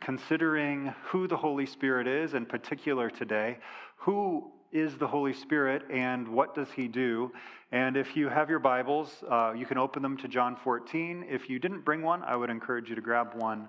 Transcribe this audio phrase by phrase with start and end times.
[0.00, 3.58] considering who the Holy Spirit is, in particular today.
[3.96, 7.32] Who is the Holy Spirit and what does he do?
[7.72, 11.26] And if you have your Bibles, uh, you can open them to John 14.
[11.28, 13.68] If you didn't bring one, I would encourage you to grab one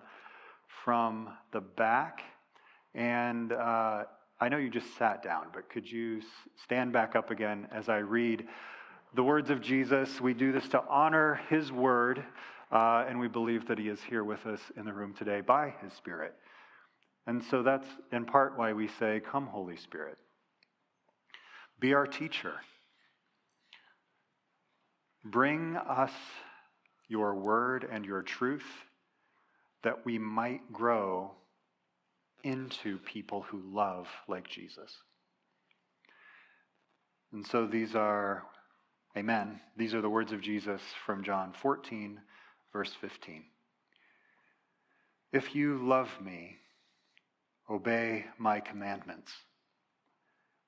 [0.84, 2.22] from the back.
[2.94, 4.04] And uh,
[4.40, 6.22] I know you just sat down, but could you
[6.63, 8.48] stand back up again as I read
[9.13, 10.22] the words of Jesus?
[10.22, 12.24] We do this to honor his word.
[12.72, 15.74] Uh, and we believe that He is here with us in the room today by
[15.82, 16.34] His Spirit.
[17.28, 20.18] And so that's in part why we say, Come, Holy Spirit.
[21.80, 22.54] Be our teacher.
[25.24, 26.12] Bring us
[27.08, 28.66] your word and your truth
[29.84, 31.32] that we might grow
[32.44, 34.91] into people who love like Jesus.
[37.34, 38.44] And so these are,
[39.18, 42.20] amen, these are the words of Jesus from John 14,
[42.72, 43.44] verse 15.
[45.32, 46.58] If you love me,
[47.70, 49.32] obey my commandments.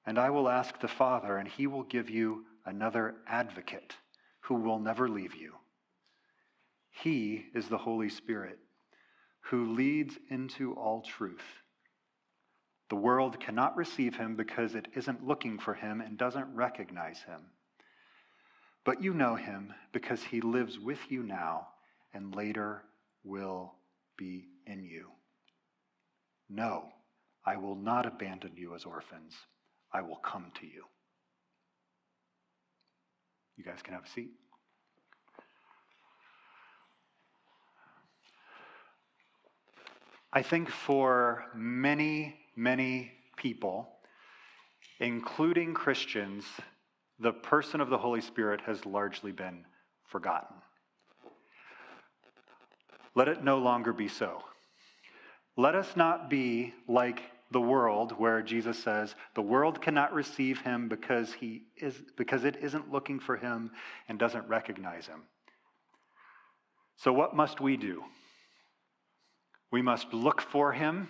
[0.06, 3.96] And I will ask the Father, and he will give you another advocate
[4.42, 5.54] who will never leave you.
[6.90, 8.60] He is the Holy Spirit
[9.50, 11.44] who leads into all truth.
[12.90, 17.42] The world cannot receive him because it isn't looking for him and doesn't recognize him.
[18.86, 21.68] But you know him because he lives with you now
[22.14, 22.84] and later
[23.24, 23.74] will
[24.18, 25.10] be in you.
[26.50, 26.86] No,
[27.46, 29.34] I will not abandon you as orphans.
[29.92, 30.84] I will come to you.
[33.58, 34.32] You guys can have a seat.
[40.32, 43.90] I think for many, many people,
[45.00, 46.46] including Christians,
[47.20, 49.64] the person of the Holy Spirit has largely been
[50.06, 50.58] forgotten.
[53.16, 54.44] Let it no longer be so.
[55.56, 60.90] Let us not be like the world where Jesus says the world cannot receive him
[60.90, 63.72] because he is because it isn't looking for him
[64.10, 65.22] and doesn't recognize him.
[66.98, 68.04] So what must we do?
[69.72, 71.10] We must look for him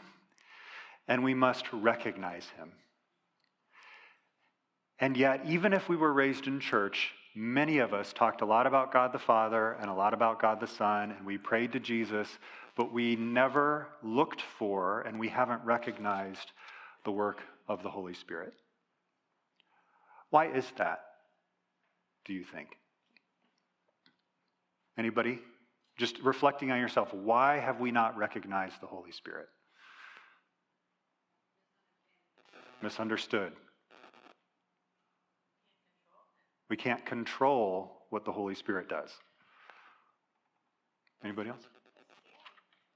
[1.08, 2.74] and we must recognize him.
[5.00, 8.67] And yet, even if we were raised in church, many of us talked a lot
[8.67, 11.79] about God the Father and a lot about God the Son, and we prayed to
[11.79, 12.27] Jesus,
[12.75, 16.51] but we never looked for and we haven't recognized
[17.05, 18.53] the work of the Holy Spirit.
[20.29, 21.03] Why is that,
[22.25, 22.69] do you think?
[24.97, 25.39] Anybody?
[25.97, 29.47] Just reflecting on yourself, why have we not recognized the Holy Spirit?
[32.81, 33.53] Misunderstood.
[36.69, 39.12] We can't control what the Holy Spirit does.
[41.24, 41.63] Anybody else?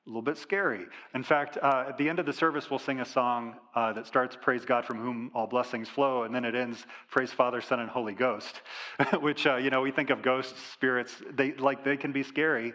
[0.05, 0.85] A little bit scary.
[1.13, 4.07] In fact, uh, at the end of the service, we'll sing a song uh, that
[4.07, 7.81] starts "Praise God from whom all blessings flow," and then it ends "Praise Father, Son,
[7.81, 8.61] and Holy Ghost,"
[9.19, 11.13] which uh, you know we think of ghosts, spirits.
[11.29, 12.73] They like they can be scary,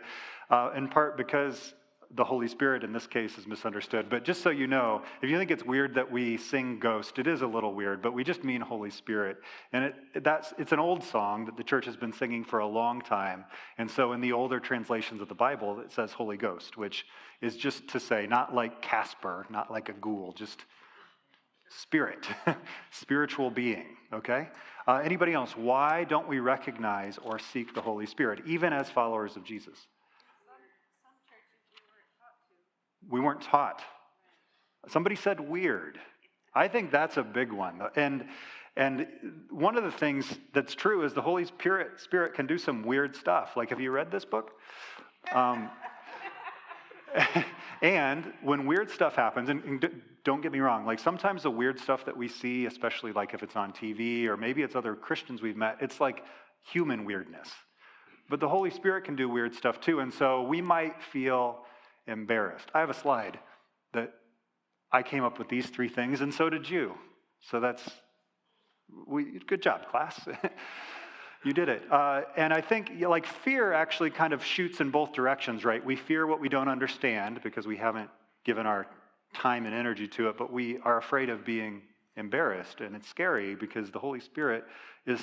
[0.51, 1.73] uh, in part because
[2.15, 4.09] the Holy Spirit in this case is misunderstood.
[4.11, 7.27] But just so you know, if you think it's weird that we sing Ghost, it
[7.27, 9.39] is a little weird, but we just mean Holy Spirit.
[9.73, 12.67] And it, that's, it's an old song that the church has been singing for a
[12.67, 13.45] long time.
[13.79, 17.07] And so in the older translations of the Bible, it says Holy Ghost, which
[17.41, 20.65] is just to say, not like Casper, not like a ghoul, just
[21.71, 22.27] spirit,
[22.91, 24.49] spiritual being, okay?
[24.87, 25.57] Uh, anybody else?
[25.57, 29.87] Why don't we recognize or seek the Holy Spirit, even as followers of Jesus?
[33.11, 33.83] We weren't taught.
[34.89, 35.99] Somebody said weird.
[36.55, 37.81] I think that's a big one.
[37.97, 38.27] And,
[38.77, 39.07] and
[39.51, 43.17] one of the things that's true is the Holy Spirit, Spirit can do some weird
[43.17, 43.57] stuff.
[43.57, 44.51] Like, have you read this book?
[45.33, 45.71] Um,
[47.83, 51.81] and when weird stuff happens, and, and, don't get me wrong, like sometimes the weird
[51.81, 55.43] stuff that we see, especially like if it's on TV or maybe it's other Christians
[55.43, 56.23] we've met, it's like
[56.63, 57.51] human weirdness.
[58.31, 59.99] But the Holy Spirit can do weird stuff too.
[59.99, 61.65] And so we might feel
[62.07, 62.69] embarrassed.
[62.75, 63.39] I have a slide
[63.93, 64.13] that
[64.91, 66.95] I came up with these three things, and so did you.
[67.41, 67.89] So that's
[69.07, 70.21] we, good job, class.
[71.45, 71.83] you did it.
[71.91, 75.85] Uh, and I think like fear actually kind of shoots in both directions, right?
[75.85, 78.11] We fear what we don't understand because we haven't
[78.45, 78.87] given our
[79.35, 81.83] time and energy to it, but we are afraid of being
[82.17, 82.81] embarrassed.
[82.81, 84.65] And it's scary because the Holy Spirit
[85.07, 85.21] is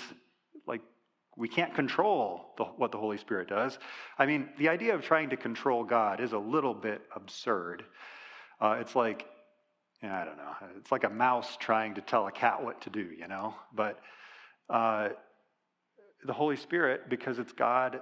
[1.40, 3.80] we can't control the, what the Holy Spirit does.
[4.18, 7.86] I mean, the idea of trying to control God is a little bit absurd.
[8.60, 9.26] Uh, it's like,
[10.04, 13.08] I don't know, it's like a mouse trying to tell a cat what to do,
[13.18, 13.56] you know?
[13.74, 14.00] But
[14.70, 15.10] uh,
[16.26, 18.02] the Holy Spirit, because it's God,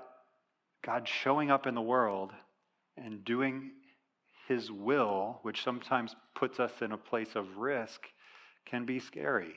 [0.83, 2.31] God showing up in the world
[2.97, 3.69] and doing
[4.47, 8.01] his will, which sometimes puts us in a place of risk,
[8.65, 9.53] can be scary.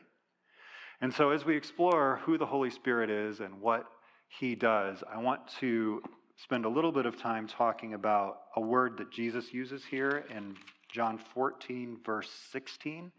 [1.03, 3.87] And so, as we explore who the Holy Spirit is and what
[4.29, 6.03] he does, I want to
[6.37, 10.57] spend a little bit of time talking about a word that Jesus uses here in
[10.93, 13.11] John 14, verse 16.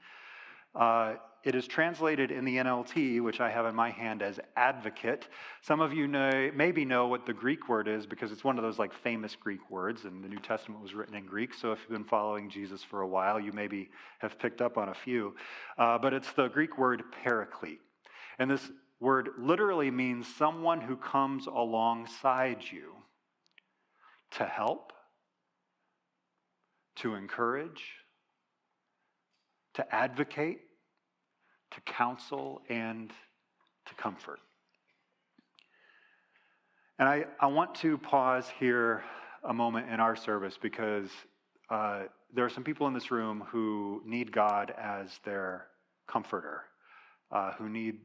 [0.76, 5.28] Uh, it is translated in the NLT, which I have in my hand as advocate.
[5.62, 8.64] Some of you know, maybe know what the Greek word is because it's one of
[8.64, 11.54] those like famous Greek words, and the New Testament was written in Greek.
[11.54, 13.90] So if you've been following Jesus for a while, you maybe
[14.20, 15.36] have picked up on a few.
[15.78, 17.82] Uh, but it's the Greek word paraclete.
[18.38, 22.94] And this word literally means someone who comes alongside you
[24.32, 24.94] to help,
[26.98, 27.84] to encourage,
[29.74, 30.60] to advocate,
[31.72, 33.12] to counsel, and
[33.88, 34.40] to comfort.
[37.00, 39.04] And I, I want to pause here
[39.44, 41.10] a moment in our service because
[41.70, 42.04] uh,
[42.34, 45.68] there are some people in this room who need God as their
[46.08, 46.62] comforter,
[47.32, 47.96] uh, who need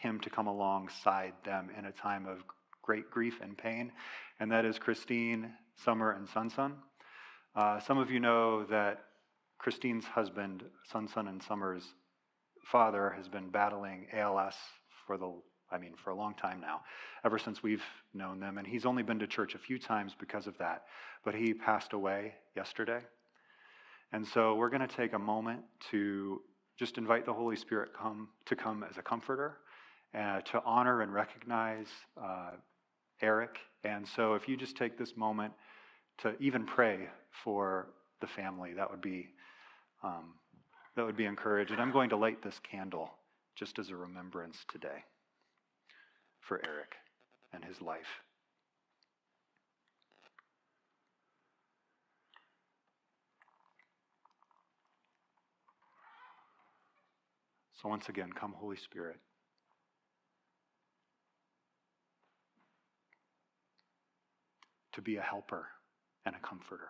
[0.00, 2.38] Him to come alongside them in a time of
[2.82, 3.92] great grief and pain.
[4.40, 5.52] And that is Christine,
[5.84, 6.74] Summer, and Sun Sun.
[7.54, 9.04] Uh, some of you know that
[9.58, 11.84] Christine's husband, Sun Sun and Summer's
[12.70, 14.54] father, has been battling ALS
[15.06, 15.32] for the
[15.70, 16.82] I mean, for a long time now,
[17.24, 17.82] ever since we've
[18.14, 18.58] known them.
[18.58, 20.84] And he's only been to church a few times because of that.
[21.24, 23.00] But he passed away yesterday.
[24.12, 26.40] And so we're going to take a moment to
[26.78, 29.56] just invite the Holy Spirit come to come as a comforter,
[30.14, 31.88] uh, to honor and recognize
[32.22, 32.50] uh,
[33.20, 33.58] Eric.
[33.82, 35.52] And so if you just take this moment
[36.18, 37.08] to even pray
[37.42, 37.88] for
[38.20, 39.28] the family, that would be
[40.04, 40.34] um,
[40.96, 41.70] that would be encouraged.
[41.70, 43.10] And I'm going to light this candle
[43.54, 45.04] just as a remembrance today
[46.40, 46.94] for Eric
[47.52, 48.22] and his life.
[57.82, 59.16] So, once again, come, Holy Spirit.
[64.94, 65.66] To be a helper
[66.24, 66.88] and a comforter.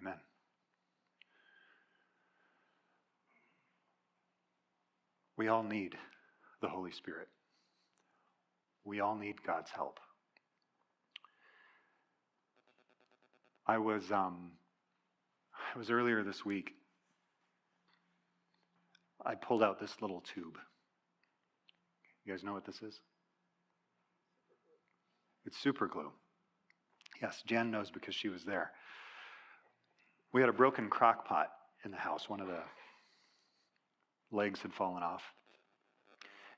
[0.00, 0.14] Amen.
[5.40, 5.94] We all need
[6.60, 7.26] the Holy Spirit.
[8.84, 9.98] We all need God's help.
[13.66, 14.50] I was um,
[15.74, 16.72] I was earlier this week.
[19.24, 20.58] I pulled out this little tube.
[22.26, 23.00] You guys know what this is?
[25.46, 26.12] It's super glue.
[27.22, 28.72] Yes, Jen knows because she was there.
[30.34, 31.48] We had a broken crock pot
[31.86, 32.28] in the house.
[32.28, 32.60] One of the
[34.32, 35.22] legs had fallen off.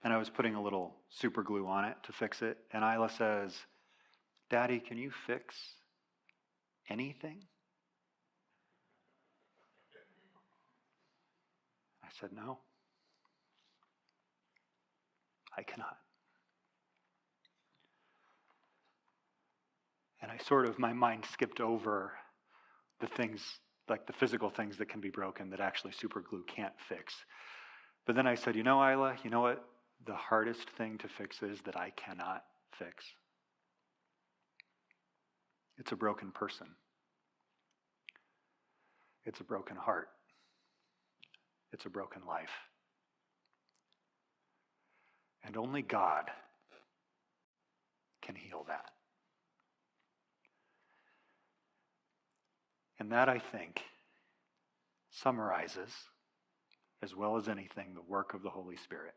[0.04, 2.58] And I was putting a little super glue on it to fix it.
[2.72, 3.54] And Isla says,
[4.50, 5.54] Daddy, can you fix
[6.88, 7.38] anything?
[12.02, 12.58] I said, No.
[15.56, 15.98] I cannot.
[20.22, 22.12] And I sort of, my mind skipped over
[23.00, 23.42] the things,
[23.88, 27.14] like the physical things that can be broken that actually super glue can't fix.
[28.06, 29.64] But then I said, you know, Isla, you know what
[30.04, 32.44] the hardest thing to fix is that I cannot
[32.78, 33.04] fix?
[35.78, 36.66] It's a broken person.
[39.24, 40.08] It's a broken heart.
[41.72, 42.50] It's a broken life.
[45.44, 46.30] And only God
[48.20, 48.90] can heal that.
[52.98, 53.82] And that, I think,
[55.10, 55.90] summarizes,
[57.02, 59.14] as well as anything, the work of the Holy Spirit.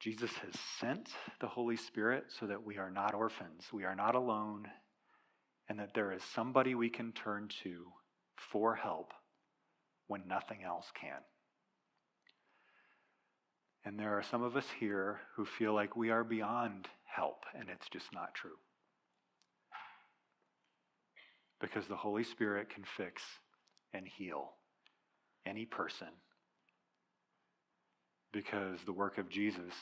[0.00, 1.08] Jesus has sent
[1.40, 4.66] the Holy Spirit so that we are not orphans, we are not alone,
[5.68, 7.86] and that there is somebody we can turn to
[8.36, 9.12] for help
[10.06, 11.20] when nothing else can.
[13.84, 17.68] And there are some of us here who feel like we are beyond help, and
[17.68, 18.58] it's just not true.
[21.60, 23.22] Because the Holy Spirit can fix
[23.92, 24.57] and heal
[25.48, 26.08] any person.
[28.32, 29.72] Because the work of Jesus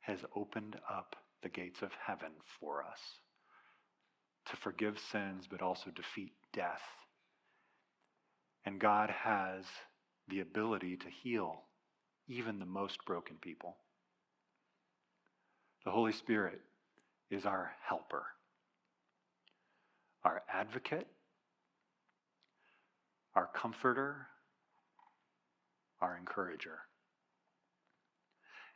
[0.00, 2.30] has opened up the gates of heaven
[2.60, 3.00] for us
[4.50, 6.82] to forgive sins, but also defeat death.
[8.66, 9.64] And God has
[10.28, 11.62] the ability to heal
[12.28, 13.76] even the most broken people.
[15.84, 16.60] The Holy Spirit
[17.30, 18.24] is our helper,
[20.24, 21.06] our advocate,
[23.34, 24.26] our comforter,
[26.00, 26.78] our encourager.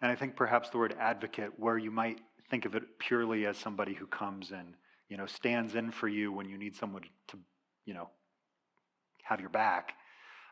[0.00, 3.56] And I think perhaps the word advocate, where you might think of it purely as
[3.56, 4.74] somebody who comes and,
[5.08, 7.38] you know, stands in for you when you need someone to,
[7.86, 8.10] you know,
[9.22, 9.94] have your back.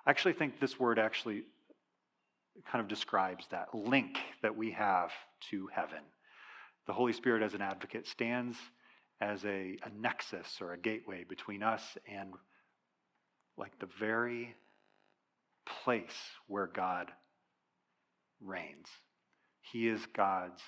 [0.06, 1.42] I actually think this word actually
[2.70, 5.10] kind of describes that link that we have
[5.50, 6.00] to heaven.
[6.86, 8.56] The Holy Spirit, as an advocate, stands
[9.20, 12.32] as a, a nexus or a gateway between us and
[13.56, 14.54] like the very
[15.84, 16.16] place
[16.46, 17.10] where God
[18.40, 18.88] reigns.
[19.60, 20.62] He is God's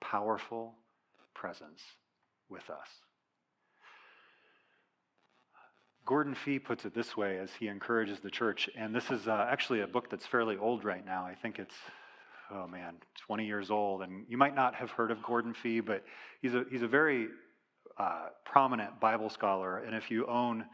[0.00, 0.74] powerful
[1.34, 1.80] presence
[2.48, 2.88] with us.
[6.04, 9.46] Gordon Fee puts it this way as he encourages the church, and this is uh,
[9.48, 11.24] actually a book that's fairly old right now.
[11.24, 11.74] I think it's,
[12.50, 14.02] oh man, 20 years old.
[14.02, 16.02] And you might not have heard of Gordon Fee, but
[16.40, 17.28] he's a, he's a very
[17.98, 19.78] uh, prominent Bible scholar.
[19.78, 20.64] And if you own,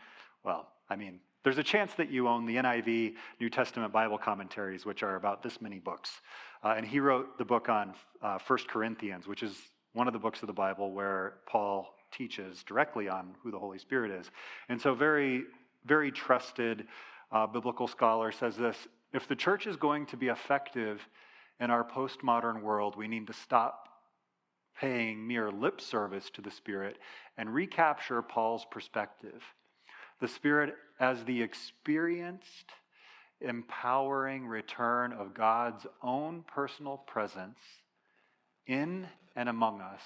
[0.44, 4.84] well, I mean, there's a chance that you own the NIV New Testament Bible commentaries,
[4.84, 6.20] which are about this many books.
[6.62, 9.56] Uh, and he wrote the book on uh, 1 Corinthians, which is
[9.94, 13.78] one of the books of the Bible where Paul teaches directly on who the Holy
[13.78, 14.30] Spirit is.
[14.68, 15.44] And so, very,
[15.86, 16.86] very trusted
[17.32, 18.76] uh, biblical scholar says this
[19.14, 21.00] if the church is going to be effective
[21.60, 23.88] in our postmodern world, we need to stop
[24.78, 26.98] paying mere lip service to the Spirit
[27.38, 29.42] and recapture Paul's perspective.
[30.20, 32.72] The Spirit as the experienced,
[33.40, 37.58] empowering return of God's own personal presence
[38.66, 39.06] in
[39.36, 40.02] and among us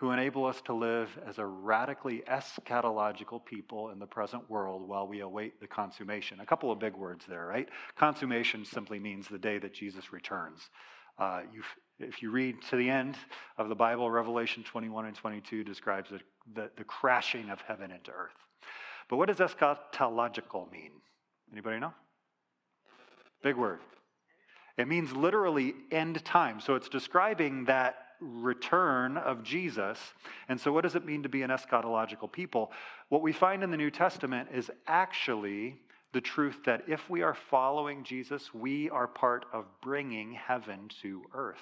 [0.00, 5.06] who enable us to live as a radically eschatological people in the present world while
[5.06, 6.40] we await the consummation.
[6.40, 7.68] A couple of big words there, right?
[7.96, 10.70] Consummation simply means the day that Jesus returns.
[11.18, 11.42] Uh,
[11.98, 13.14] if you read to the end
[13.58, 16.20] of the Bible, Revelation 21 and 22 describes the,
[16.54, 18.32] the, the crashing of heaven into earth.
[19.10, 20.92] But what does eschatological mean?
[21.52, 21.92] Anybody know?
[23.42, 23.80] Big word.
[24.78, 26.60] It means literally end time.
[26.60, 29.98] So it's describing that return of Jesus.
[30.48, 32.70] And so, what does it mean to be an eschatological people?
[33.08, 35.80] What we find in the New Testament is actually
[36.12, 41.22] the truth that if we are following Jesus, we are part of bringing heaven to
[41.34, 41.58] earth.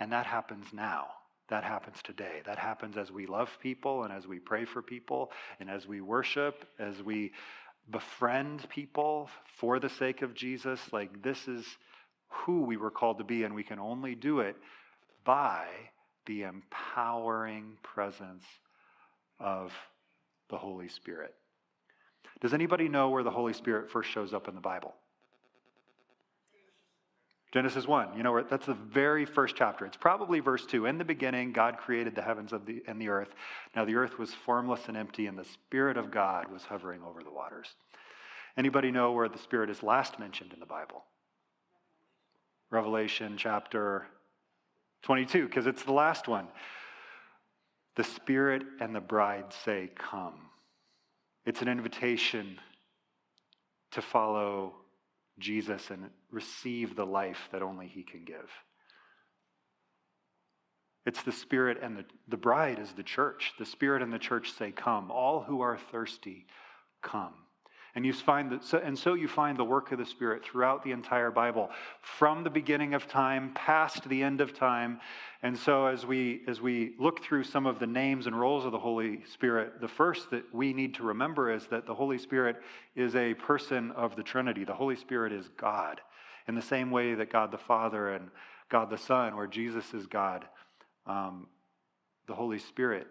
[0.00, 1.08] And that happens now.
[1.48, 2.40] That happens today.
[2.46, 6.00] That happens as we love people and as we pray for people and as we
[6.00, 7.32] worship, as we
[7.90, 10.80] befriend people for the sake of Jesus.
[10.92, 11.66] Like, this is
[12.28, 14.56] who we were called to be, and we can only do it
[15.24, 15.66] by
[16.26, 18.44] the empowering presence
[19.38, 19.72] of
[20.48, 21.34] the Holy Spirit.
[22.40, 24.94] Does anybody know where the Holy Spirit first shows up in the Bible?
[27.54, 28.16] Genesis 1.
[28.16, 29.86] You know, that's the very first chapter.
[29.86, 30.86] It's probably verse 2.
[30.86, 33.28] In the beginning, God created the heavens of the, and the earth.
[33.76, 37.22] Now the earth was formless and empty, and the Spirit of God was hovering over
[37.22, 37.68] the waters.
[38.56, 41.04] Anybody know where the Spirit is last mentioned in the Bible?
[42.72, 44.08] Revelation chapter
[45.02, 46.48] 22, because it's the last one.
[47.94, 50.50] The Spirit and the bride say, Come.
[51.46, 52.58] It's an invitation
[53.92, 54.74] to follow
[55.38, 58.50] Jesus and receive the life that only He can give.
[61.06, 63.52] It's the Spirit and the, the bride is the church.
[63.58, 65.10] The Spirit and the church say, Come.
[65.10, 66.46] All who are thirsty,
[67.02, 67.34] come.
[67.96, 70.82] And you find that, so, and so you find the work of the Spirit throughout
[70.82, 71.70] the entire Bible,
[72.00, 75.00] from the beginning of time past the end of time.
[75.42, 78.72] And so as we as we look through some of the names and roles of
[78.72, 82.56] the Holy Spirit, the first that we need to remember is that the Holy Spirit
[82.96, 84.64] is a person of the Trinity.
[84.64, 86.00] The Holy Spirit is God,
[86.48, 88.28] in the same way that God the Father and
[88.68, 90.44] God the Son, where Jesus is God,
[91.06, 91.46] um,
[92.26, 93.06] the Holy Spirit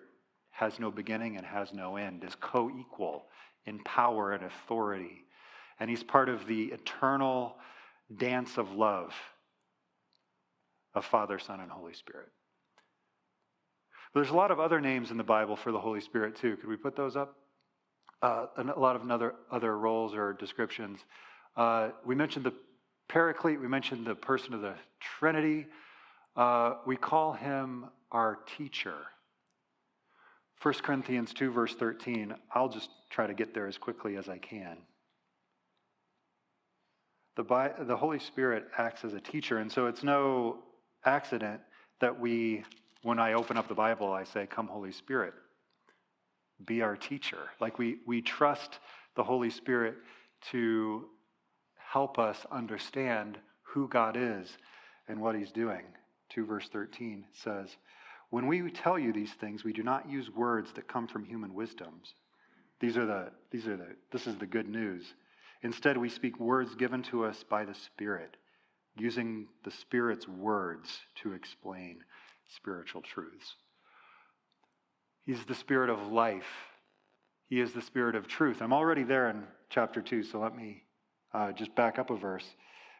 [0.51, 3.25] has no beginning and has no end, is co-equal
[3.65, 5.23] in power and authority.
[5.79, 7.55] And he's part of the eternal
[8.15, 9.13] dance of love
[10.93, 12.29] of Father, Son, and Holy Spirit.
[14.13, 16.55] But there's a lot of other names in the Bible for the Holy Spirit, too.
[16.57, 17.35] Could we put those up?
[18.21, 20.99] Uh, a lot of other, other roles or descriptions.
[21.57, 22.53] Uh, we mentioned the
[23.09, 25.67] Paraclete, we mentioned the person of the Trinity.
[26.35, 28.95] Uh, we call him our teacher.
[30.63, 32.33] 1 Corinthians 2, verse 13.
[32.55, 34.77] I'll just try to get there as quickly as I can.
[37.35, 40.59] The, the Holy Spirit acts as a teacher, and so it's no
[41.03, 41.59] accident
[41.99, 42.63] that we,
[43.01, 45.33] when I open up the Bible, I say, Come, Holy Spirit,
[46.65, 47.49] be our teacher.
[47.59, 48.79] Like we, we trust
[49.17, 49.95] the Holy Spirit
[50.51, 51.09] to
[51.75, 54.57] help us understand who God is
[55.09, 55.83] and what He's doing.
[56.29, 57.75] 2 verse 13 says,
[58.33, 61.53] When we tell you these things, we do not use words that come from human
[61.53, 62.15] wisdoms.
[62.79, 65.13] These are the, these are the, this is the good news.
[65.61, 68.35] Instead, we speak words given to us by the Spirit,
[68.97, 70.89] using the Spirit's words
[71.21, 71.99] to explain
[72.55, 73.53] spiritual truths.
[75.27, 76.71] He's the Spirit of life.
[77.49, 78.63] He is the Spirit of truth.
[78.63, 80.81] I'm already there in chapter 2, so let me
[81.35, 82.55] uh, just back up a verse.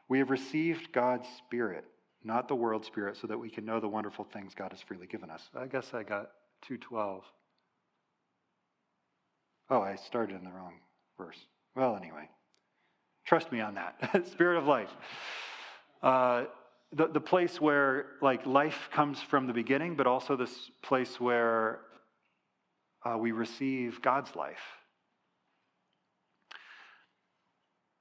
[0.08, 1.86] We have received God's Spirit,
[2.24, 5.08] not the world Spirit, so that we can know the wonderful things God has freely
[5.08, 5.42] given us.
[5.56, 6.32] I guess I got
[6.68, 7.24] 212.
[9.70, 10.74] Oh, I started in the wrong
[11.18, 11.38] verse.
[11.75, 12.30] Well, anyway,
[13.25, 14.27] trust me on that.
[14.32, 14.92] Spirit of life.
[16.01, 16.46] Uh,
[16.92, 21.80] the, the place where like life comes from the beginning, but also this place where
[23.06, 24.62] uh, we receive God's life.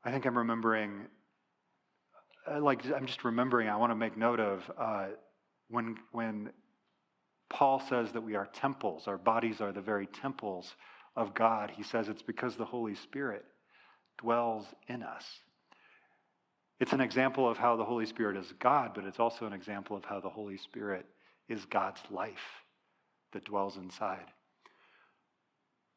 [0.05, 1.07] I think I'm remembering,
[2.59, 5.07] like, I'm just remembering, I want to make note of uh,
[5.69, 6.51] when, when
[7.49, 10.75] Paul says that we are temples, our bodies are the very temples
[11.17, 11.71] of God.
[11.71, 13.45] He says it's because the Holy Spirit
[14.19, 15.25] dwells in us.
[16.81, 19.97] It's an example of how the Holy Spirit is God, but it's also an example
[19.97, 21.07] of how the Holy Spirit
[21.49, 22.65] is God's life
[23.33, 24.26] that dwells inside.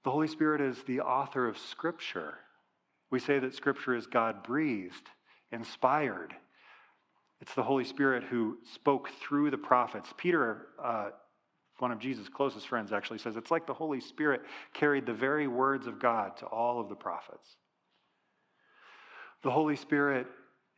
[0.03, 2.36] The Holy Spirit is the author of Scripture.
[3.10, 5.10] We say that Scripture is God breathed,
[5.55, 6.35] inspired.
[7.41, 10.13] It's the Holy Spirit who spoke through the prophets.
[10.17, 11.09] Peter, uh,
[11.79, 14.41] one of Jesus' closest friends, actually says it's like the Holy Spirit
[14.73, 17.47] carried the very words of God to all of the prophets.
[19.43, 20.27] The Holy Spirit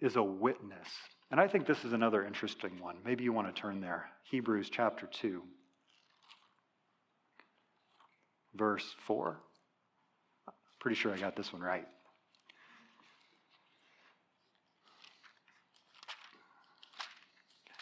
[0.01, 0.87] is a witness.
[1.31, 2.95] And I think this is another interesting one.
[3.03, 4.09] Maybe you want to turn there.
[4.23, 5.41] Hebrews chapter 2,
[8.55, 9.39] verse 4.
[10.79, 11.87] Pretty sure I got this one right.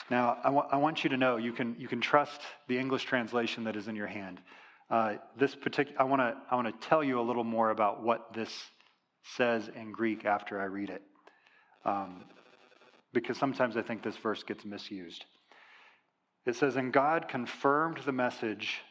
[0.10, 3.06] Now, I, wa- I want you to know you can, you can trust the English
[3.06, 4.39] translation that is in your hand.
[4.89, 8.04] Uh, this particular, I want to I want to tell you a little more about
[8.04, 8.52] what this
[9.36, 11.02] says in Greek after I read it,
[11.86, 12.24] um,
[13.12, 15.26] because sometimes I think this verse gets misused.
[16.46, 18.82] It says, "And God confirmed the message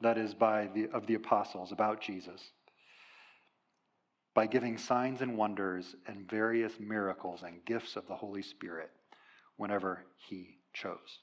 [0.00, 2.50] that is by the of the apostles about Jesus
[4.34, 8.90] by giving signs and wonders and various miracles and gifts of the Holy Spirit
[9.56, 11.20] whenever He chose.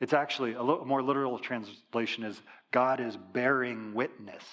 [0.00, 2.40] It's actually a more literal translation is
[2.72, 4.44] God is bearing witness.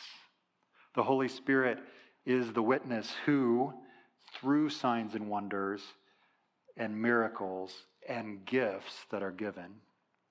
[0.95, 1.79] The Holy Spirit
[2.25, 3.73] is the witness who,
[4.33, 5.81] through signs and wonders
[6.75, 7.73] and miracles
[8.07, 9.75] and gifts that are given,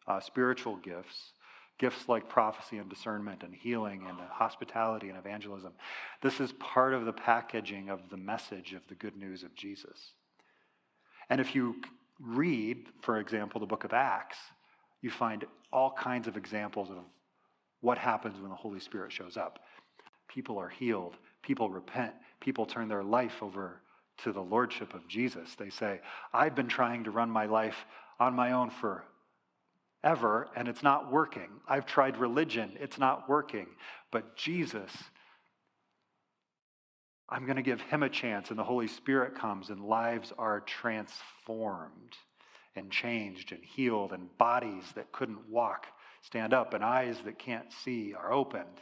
[0.06, 1.32] uh, spiritual gifts,
[1.78, 5.72] gifts like prophecy and discernment and healing and hospitality and evangelism,
[6.22, 10.12] this is part of the packaging of the message of the good news of Jesus.
[11.28, 11.76] And if you
[12.20, 14.38] read, for example, the book of Acts,
[15.02, 16.98] you find all kinds of examples of
[17.80, 19.60] what happens when the Holy Spirit shows up.
[20.28, 23.80] People are healed, people repent, people turn their life over
[24.18, 25.54] to the lordship of Jesus.
[25.56, 26.00] They say,
[26.32, 27.84] I've been trying to run my life
[28.18, 29.04] on my own for
[30.02, 31.48] ever and it's not working.
[31.68, 33.66] I've tried religion, it's not working.
[34.10, 34.90] But Jesus
[37.28, 40.60] I'm going to give him a chance, and the Holy Spirit comes, and lives are
[40.60, 42.16] transformed
[42.76, 45.86] and changed and healed, and bodies that couldn't walk
[46.22, 48.80] stand up, and eyes that can't see are opened.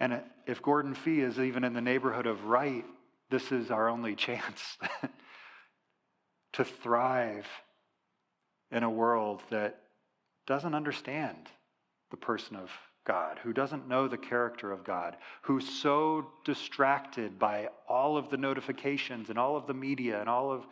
[0.00, 2.84] And if Gordon Fee is even in the neighborhood of right,
[3.30, 4.76] this is our only chance
[6.52, 7.46] to thrive
[8.70, 9.80] in a world that
[10.46, 11.48] doesn't understand
[12.10, 12.70] the person of
[13.04, 18.36] God, who doesn't know the character of God, who's so distracted by all of the
[18.36, 20.66] notifications and all of the media and all of,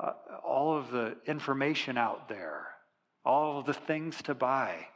[0.00, 0.12] uh,
[0.44, 2.66] all of the information out there,
[3.24, 4.86] all of the things to buy.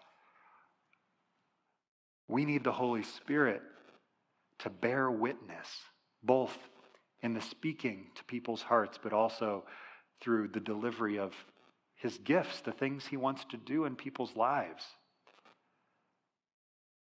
[2.26, 3.62] We need the Holy Spirit
[4.58, 5.68] to bear witness,
[6.22, 6.56] both
[7.22, 9.64] in the speaking to people's hearts, but also
[10.20, 11.32] through the delivery of
[11.96, 14.84] his gifts, the things he wants to do in people's lives.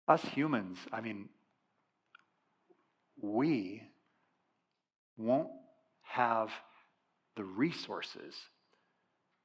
[0.08, 1.28] Us humans, I mean,
[3.20, 3.82] we
[5.18, 5.50] won't
[6.02, 6.50] have
[7.36, 8.34] the resources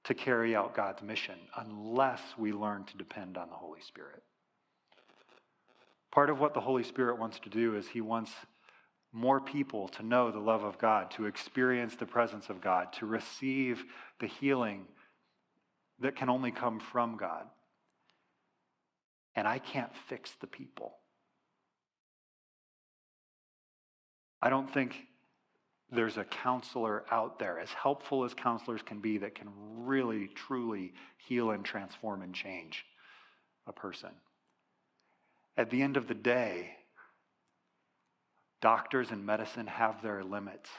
[0.05, 4.23] to carry out God's mission unless we learn to depend on the Holy Spirit.
[6.11, 8.31] Part of what the Holy Spirit wants to do is He wants
[9.11, 13.05] more people to know the love of God, to experience the presence of God, to
[13.05, 13.83] receive
[14.19, 14.85] the healing
[15.99, 17.47] that can only come from God.
[19.35, 20.95] And I can't fix the people.
[24.41, 25.07] I don't think
[25.91, 30.93] there's a counselor out there, as helpful as counselors can be, that can really, truly
[31.17, 32.83] heal and transform and change
[33.67, 34.09] a person.
[35.55, 36.71] At the end of the day,
[38.61, 40.69] doctors and medicine have their limits,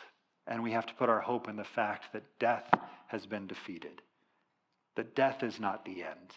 [0.47, 2.69] and we have to put our hope in the fact that death
[3.07, 4.03] has been defeated,
[4.97, 6.33] that death is not the end,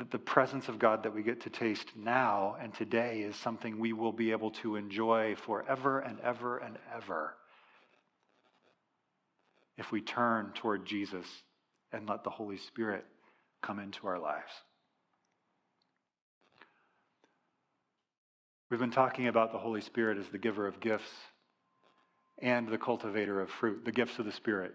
[0.00, 3.78] that the presence of God that we get to taste now and today is something
[3.78, 7.34] we will be able to enjoy forever and ever and ever
[9.76, 11.26] if we turn toward Jesus
[11.92, 13.04] and let the Holy Spirit
[13.60, 14.52] come into our lives.
[18.70, 21.12] We've been talking about the Holy Spirit as the giver of gifts
[22.38, 24.72] and the cultivator of fruit, the gifts of the Spirit.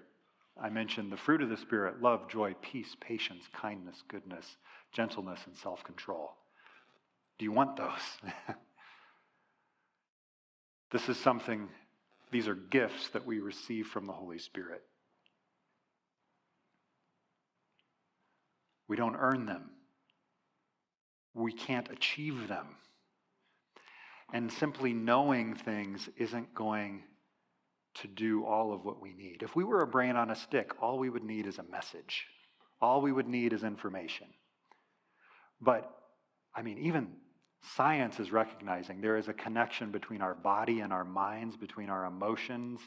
[0.61, 4.57] I mentioned the fruit of the Spirit love, joy, peace, patience, kindness, goodness,
[4.95, 6.31] gentleness, and self control.
[7.37, 8.33] Do you want those?
[10.91, 11.67] this is something,
[12.31, 14.81] these are gifts that we receive from the Holy Spirit.
[18.87, 19.71] We don't earn them.
[21.33, 22.67] We can't achieve them.
[24.31, 27.03] And simply knowing things isn't going
[27.95, 29.43] to do all of what we need.
[29.43, 32.25] If we were a brain on a stick, all we would need is a message.
[32.81, 34.27] All we would need is information.
[35.61, 35.89] But,
[36.53, 37.07] I mean, even
[37.75, 42.05] science is recognizing there is a connection between our body and our minds, between our
[42.05, 42.79] emotions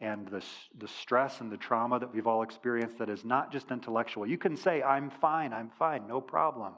[0.00, 0.42] and the,
[0.78, 4.26] the stress and the trauma that we've all experienced that is not just intellectual.
[4.26, 6.74] You can say, I'm fine, I'm fine, no problem.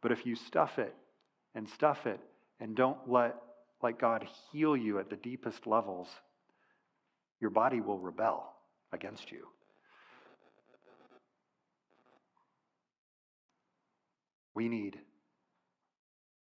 [0.00, 0.94] But if you stuff it
[1.54, 2.20] and stuff it
[2.58, 3.36] and don't let
[3.82, 6.08] like God heal you at the deepest levels,
[7.40, 8.52] your body will rebel
[8.92, 9.46] against you.
[14.54, 14.98] We need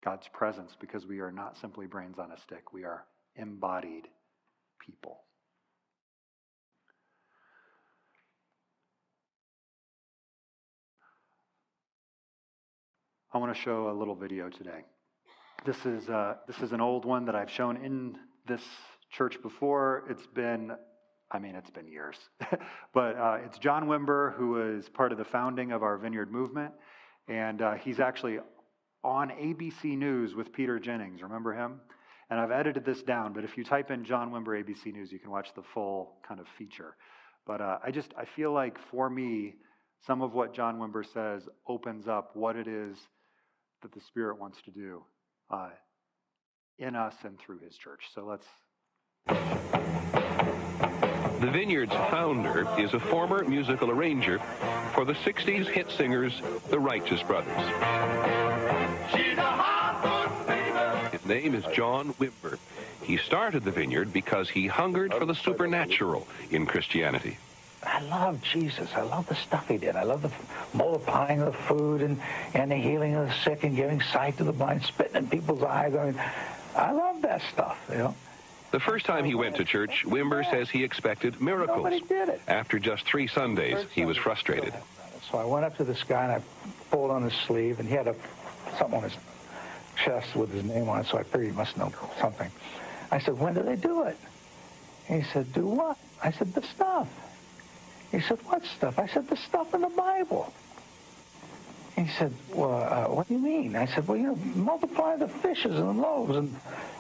[0.04, 4.08] God's presence because we are not simply brains on a stick, we are embodied
[4.80, 5.20] people.
[13.34, 14.84] I want to show a little video today.
[15.66, 18.62] This is, uh, this is an old one that I've shown in this
[19.10, 20.04] church before.
[20.10, 20.72] It's been,
[21.32, 22.18] I mean, it's been years.
[22.94, 26.74] but uh, it's John Wimber, who was part of the founding of our Vineyard movement.
[27.28, 28.40] And uh, he's actually
[29.04, 31.22] on ABC News with Peter Jennings.
[31.22, 31.82] Remember him?
[32.30, 35.20] And I've edited this down, but if you type in John Wimber ABC News, you
[35.20, 36.96] can watch the full kind of feature.
[37.46, 39.56] But uh, I just, I feel like for me,
[40.08, 42.98] some of what John Wimber says opens up what it is
[43.82, 45.04] that the Spirit wants to do
[45.50, 45.70] uh,
[46.80, 48.06] in us and through His church.
[48.14, 48.46] So let's.
[51.42, 54.40] The Vineyard's founder is a former musical arranger
[54.94, 57.58] for the 60s hit singers, the Righteous Brothers.
[61.12, 62.58] His name is John Wimber.
[63.02, 67.38] He started the Vineyard because he hungered for the supernatural in Christianity.
[67.84, 68.90] I love Jesus.
[68.96, 69.96] I love the stuff he did.
[69.96, 70.32] I love the
[70.78, 72.22] multiplying of the food and,
[72.54, 75.64] and the healing of the sick and giving sight to the blind, spitting in people's
[75.64, 75.96] eyes.
[75.96, 76.22] I mean,
[76.76, 78.16] I love that stuff, you know.
[78.72, 82.02] The first time he went to church, Wimber says he expected miracles.
[82.48, 84.74] After just three Sundays, he was frustrated.
[85.30, 86.42] So I went up to this guy and I
[86.90, 88.16] pulled on his sleeve, and he had a
[88.78, 89.18] something on his
[90.04, 92.50] chest with his name on it, so I figured he must know something.
[93.12, 94.18] I said, when do they do it?
[95.10, 95.98] And he said, do what?
[96.24, 97.10] I said, the stuff.
[98.12, 98.98] He said, what stuff?
[98.98, 100.54] I said, the stuff in the Bible.
[101.96, 103.76] He said, well, uh, what do you mean?
[103.76, 106.56] I said, well, you know, multiply the fishes and the loaves and,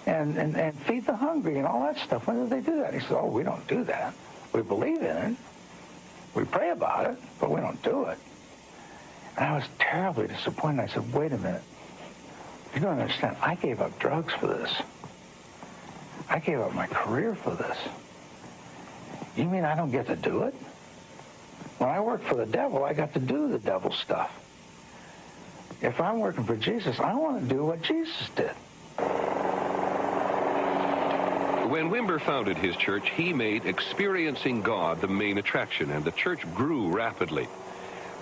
[0.06, 2.28] and, and, and feed the hungry and all that stuff.
[2.28, 2.94] When did they do that?
[2.94, 4.14] He said, oh, we don't do that.
[4.54, 5.38] We believe in it.
[6.34, 8.18] We pray about it, but we don't do it.
[9.38, 10.82] And I was terribly disappointed.
[10.82, 11.64] I said, wait a minute.
[12.74, 13.38] You don't understand.
[13.42, 14.74] I gave up drugs for this.
[16.30, 17.78] I gave up my career for this.
[19.36, 20.56] You mean I don't get to do it?
[21.78, 24.32] When I work for the devil, I got to do the devil stuff.
[25.82, 28.52] If I'm working for Jesus, I want to do what Jesus did.
[31.72, 36.42] When Wimber founded his church, he made experiencing God the main attraction, and the church
[36.54, 37.48] grew rapidly.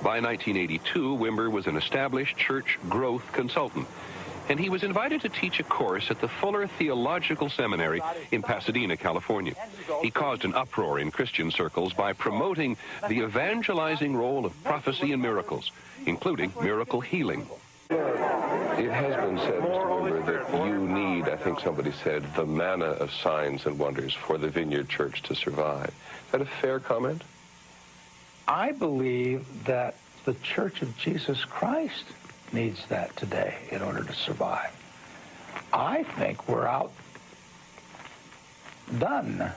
[0.03, 3.87] By 1982, Wimber was an established church growth consultant,
[4.49, 8.95] and he was invited to teach a course at the Fuller Theological Seminary in Pasadena,
[8.95, 9.55] California.
[10.03, 15.23] He caused an uproar in Christian circles by promoting the evangelizing role of prophecy and
[15.23, 15.71] miracles,
[16.05, 17.47] including miracle healing.
[17.89, 20.03] It has been said, Mr.
[20.03, 20.78] Wimber, that you
[21.39, 25.87] think somebody said, the manna of signs and wonders for the Vineyard Church to survive.
[25.87, 27.23] Is that a fair comment?
[28.47, 32.05] I believe that the Church of Jesus Christ
[32.51, 34.71] needs that today in order to survive.
[35.71, 36.91] I think we're out
[38.97, 39.51] done.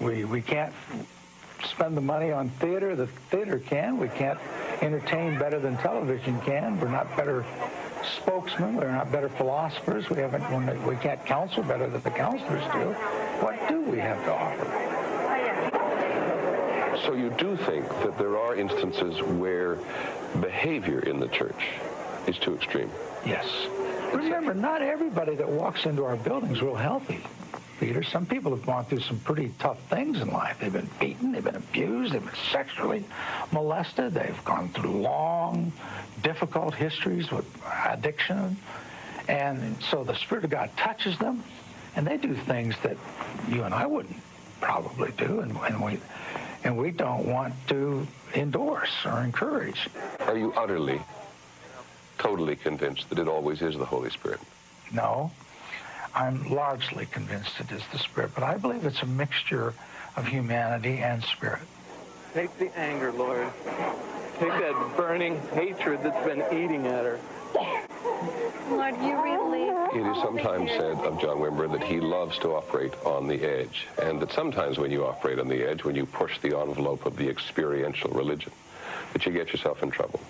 [0.00, 0.72] We, we can't
[1.64, 2.96] spend the money on theater.
[2.96, 3.98] The theater can.
[3.98, 4.38] We can't
[4.80, 6.80] entertain better than television can.
[6.80, 7.44] We're not better
[8.16, 8.76] spokesmen.
[8.76, 10.08] We're not better philosophers.
[10.10, 10.86] We haven't.
[10.86, 12.92] We can't counsel better than the counselors do.
[13.40, 15.00] What do we have to offer?
[17.04, 19.78] So you do think that there are instances where
[20.40, 21.66] behavior in the church
[22.26, 22.90] is too extreme?
[23.26, 23.46] Yes.
[24.12, 27.20] Remember, not everybody that walks into our buildings real healthy.
[28.10, 30.58] Some people have gone through some pretty tough things in life.
[30.60, 33.04] They've been beaten, they've been abused, they've been sexually
[33.52, 35.72] molested, they've gone through long,
[36.22, 37.46] difficult histories with
[37.86, 38.56] addiction.
[39.28, 41.42] And so the Spirit of God touches them,
[41.96, 42.96] and they do things that
[43.48, 44.16] you and I wouldn't
[44.60, 45.98] probably do, and, and we
[46.64, 49.88] and we don't want to endorse or encourage.
[50.20, 51.00] Are you utterly,
[52.18, 54.40] totally convinced that it always is the Holy Spirit?
[54.90, 55.30] No.
[56.14, 59.74] I'm largely convinced it is the Spirit, but I believe it's a mixture
[60.16, 61.62] of humanity and spirit.
[62.32, 63.48] Take the anger, Lord.
[64.38, 67.20] Take that burning hatred that's been eating at her.
[68.70, 69.64] Lord, you really.
[69.98, 73.86] It is sometimes said of John Wimber that he loves to operate on the edge,
[74.02, 77.16] and that sometimes when you operate on the edge, when you push the envelope of
[77.16, 78.52] the experiential religion,
[79.12, 80.20] that you get yourself in trouble.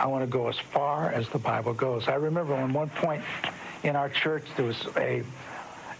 [0.00, 2.08] I want to go as far as the Bible goes.
[2.08, 3.22] I remember when one point
[3.82, 5.22] in our church there was a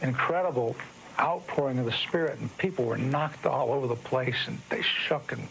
[0.02, 0.74] incredible
[1.18, 5.32] outpouring of the Spirit, and people were knocked all over the place, and they shook,
[5.32, 5.46] and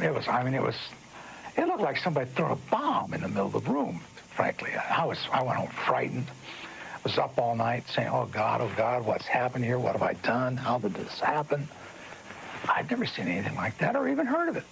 [0.00, 0.76] it was, I mean, it was,
[1.56, 4.00] it looked like somebody threw a bomb in the middle of the room
[4.34, 4.70] frankly.
[4.74, 6.26] I was, I went home frightened.
[6.26, 9.78] I was up all night saying, oh God, oh God, what's happened here?
[9.78, 10.56] What have I done?
[10.56, 11.68] How did this happen?
[12.68, 14.64] I'd never seen anything like that or even heard of it.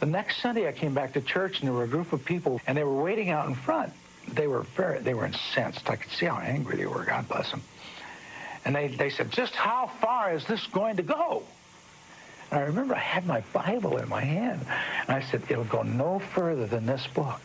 [0.00, 2.60] The next Sunday I came back to church and there were a group of people
[2.66, 3.92] and they were waiting out in front.
[4.32, 5.88] They were very, they were incensed.
[5.90, 7.62] I could see how angry they were, God bless them.
[8.64, 11.42] And they, they said, just how far is this going to go?
[12.50, 14.60] And I remember I had my Bible in my hand.
[15.06, 17.40] And I said, it'll go no further than this book.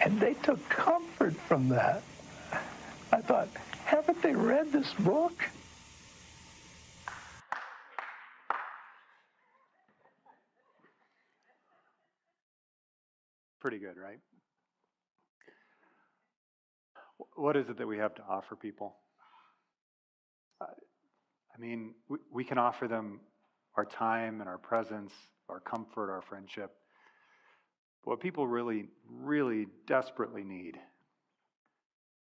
[0.00, 2.02] And they took comfort from that.
[3.12, 3.48] I thought,
[3.84, 5.34] haven't they read this book?
[13.62, 14.18] Pretty good, right?
[17.36, 18.96] What is it that we have to offer people?
[20.60, 21.94] I mean,
[22.32, 23.20] we, can offer them
[23.76, 25.12] our time and our presence,
[25.48, 26.72] our comfort, our friendship.
[28.02, 30.76] What people really, really desperately need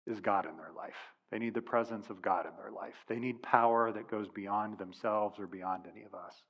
[0.06, 0.96] is God in their life.
[1.30, 2.96] They need the presence of God in their life.
[3.10, 6.42] They need power that goes beyond themselves or beyond any of us.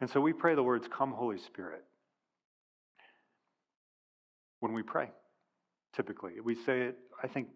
[0.00, 1.82] And so we pray the words, Come, Holy Spirit,
[4.62, 5.10] when we pray,
[5.92, 6.34] typically.
[6.42, 7.48] We say it, I think,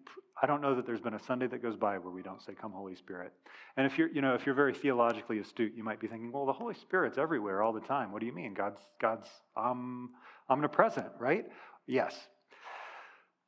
[0.43, 2.53] I don't know that there's been a Sunday that goes by where we don't say,
[2.61, 3.33] Come, Holy Spirit.
[3.77, 6.47] And if you're, you know, if you're very theologically astute, you might be thinking, well,
[6.47, 8.11] the Holy Spirit's everywhere all the time.
[8.11, 8.55] What do you mean?
[8.55, 10.11] God's, God's um,
[10.51, 11.47] omnipresent, right?
[11.87, 12.15] Yes.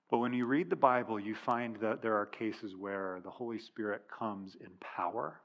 [0.08, 3.58] But when you read the Bible, you find that there are cases where the Holy
[3.58, 5.40] Spirit comes in power.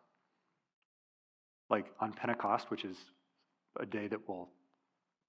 [1.68, 2.98] Like on Pentecost, which is
[3.80, 4.50] a day that we'll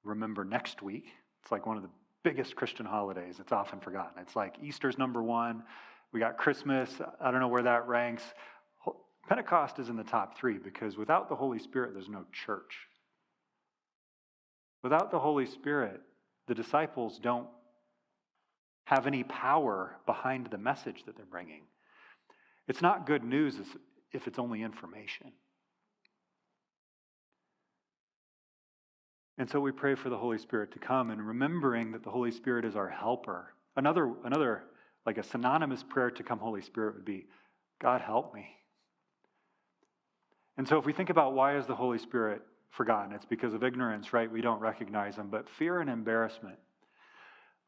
[0.04, 1.06] remember next week.
[1.42, 1.88] It's like one of the
[2.24, 3.36] biggest Christian holidays.
[3.38, 4.20] It's often forgotten.
[4.20, 5.62] It's like Easter's number one.
[6.12, 6.90] We got Christmas.
[7.20, 8.22] I don't know where that ranks.
[9.28, 12.74] Pentecost is in the top three because without the Holy Spirit, there's no church.
[14.82, 16.00] Without the Holy Spirit,
[16.46, 17.48] the disciples don't
[18.84, 21.62] have any power behind the message that they're bringing.
[22.68, 23.56] It's not good news
[24.12, 25.32] if it's only information.
[29.38, 32.30] And so we pray for the Holy Spirit to come and remembering that the Holy
[32.30, 33.54] Spirit is our helper.
[33.76, 34.64] Another, another
[35.06, 37.26] like a synonymous prayer to come, Holy Spirit, would be
[37.80, 38.46] God, help me.
[40.56, 43.64] And so if we think about why is the Holy Spirit forgotten, it's because of
[43.64, 44.30] ignorance, right?
[44.30, 46.56] We don't recognize him, but fear and embarrassment.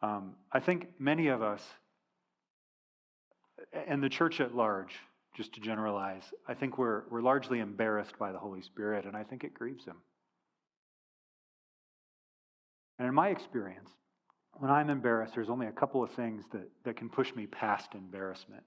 [0.02, 1.62] Um, I think many of us,
[3.88, 4.94] and the church at large,
[5.36, 9.24] just to generalize, I think we're, we're largely embarrassed by the Holy Spirit, and I
[9.24, 9.96] think it grieves him.
[12.98, 13.90] And in my experience,
[14.54, 17.94] when I'm embarrassed, there's only a couple of things that, that can push me past
[17.94, 18.62] embarrassment.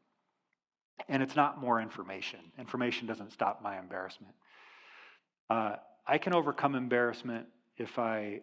[1.07, 2.39] And it's not more information.
[2.59, 4.33] Information doesn't stop my embarrassment.
[5.49, 8.41] Uh, I can overcome embarrassment if I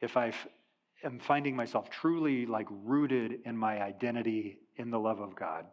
[0.00, 0.32] if I
[1.02, 5.64] am finding myself truly like rooted in my identity in the love of God.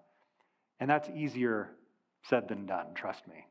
[0.79, 1.71] And that's easier
[2.23, 3.45] said than done, trust me.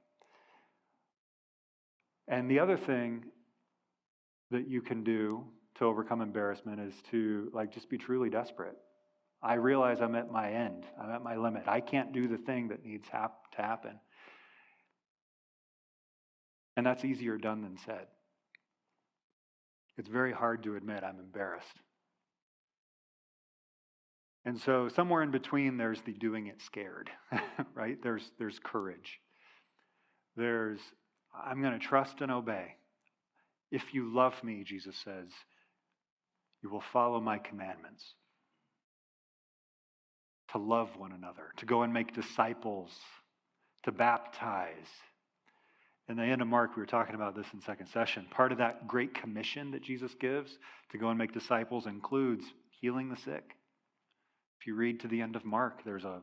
[2.27, 3.25] And the other thing
[4.51, 5.45] that you can do
[5.77, 8.77] to overcome embarrassment is to like just be truly desperate.
[9.43, 10.85] I realize I'm at my end.
[11.01, 11.65] I'm at my limit.
[11.67, 13.99] I can't do the thing that needs hap- to happen.
[16.77, 18.07] And that's easier done than said.
[19.97, 21.79] It's very hard to admit I'm embarrassed.
[24.45, 27.11] And so somewhere in between there's the doing it scared,
[27.75, 27.97] right?
[28.03, 29.21] There's there's courage.
[30.37, 30.81] There's
[31.35, 32.77] I'm going to trust and obey.
[33.71, 35.29] If you love me, Jesus says,
[36.65, 38.03] you will follow my commandments.
[40.53, 42.91] To love one another, to go and make disciples,
[43.83, 44.89] to baptize.
[46.09, 48.27] In the end of Mark, we were talking about this in second session.
[48.31, 50.57] Part of that great commission that Jesus gives
[50.93, 52.45] to go and make disciples includes
[52.81, 53.45] healing the sick.
[54.61, 56.23] If you read to the end of Mark, there's a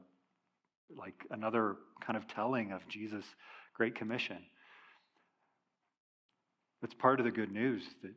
[0.97, 1.75] like another
[2.05, 3.25] kind of telling of Jesus'
[3.75, 4.39] great commission.
[6.83, 8.11] It's part of the good news that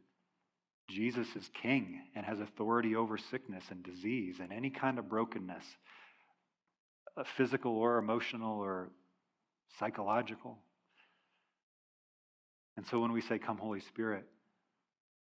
[0.89, 5.65] Jesus is king and has authority over sickness and disease and any kind of brokenness,
[7.17, 8.91] uh, physical or emotional or
[9.79, 10.59] psychological.
[12.77, 14.25] And so when we say, Come, Holy Spirit,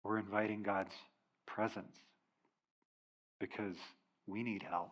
[0.04, 0.94] we're inviting God's
[1.48, 1.96] presence
[3.40, 3.76] because
[4.28, 4.92] we need help.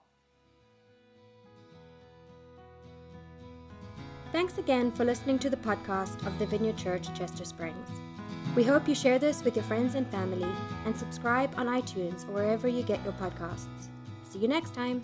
[4.31, 7.89] Thanks again for listening to the podcast of the Vineyard Church Chester Springs.
[8.57, 10.49] We hope you share this with your friends and family
[10.87, 13.89] and subscribe on iTunes or wherever you get your podcasts.
[14.23, 15.03] See you next time.